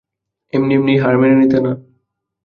[0.53, 1.71] এমনি-এমনিই হার মেনে নিতে না।